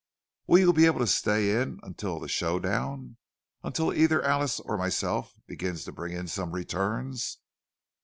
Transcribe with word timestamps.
"Will 0.47 0.57
you 0.57 0.73
be 0.73 0.87
able 0.87 0.97
to 0.97 1.05
stay 1.05 1.61
in 1.61 1.79
until 1.83 2.19
the 2.19 2.27
show 2.27 2.57
down? 2.57 3.17
Until 3.61 3.93
either 3.93 4.23
Alice 4.23 4.59
or 4.59 4.75
myself 4.75 5.35
begins 5.45 5.83
to 5.85 5.91
bring 5.91 6.11
in 6.13 6.25
some 6.27 6.53
returns?" 6.53 7.37